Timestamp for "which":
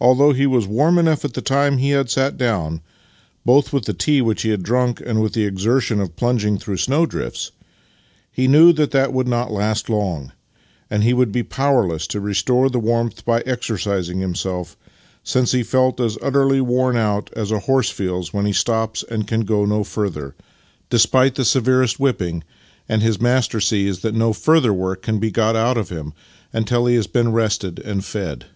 4.20-4.42